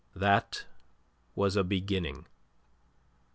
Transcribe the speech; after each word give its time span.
That 0.15 0.65
was 1.35 1.55
a 1.55 1.63
beginning. 1.63 2.25